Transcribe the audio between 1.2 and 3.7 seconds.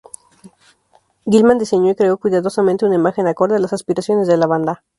Gillman diseño y creo cuidadosamente una imagen acorde a